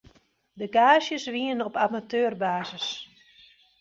De 0.53 0.67
gaazjes 0.69 1.25
wienen 1.27 1.65
op 1.65 1.75
amateurbasis. 1.75 3.09